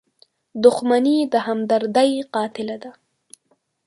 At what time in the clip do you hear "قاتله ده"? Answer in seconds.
2.33-2.91